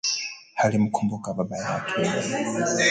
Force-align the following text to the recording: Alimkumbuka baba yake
Alimkumbuka 0.63 1.29
baba 1.37 1.57
yake 1.57 1.95